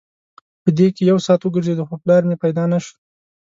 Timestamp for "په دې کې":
0.63-1.03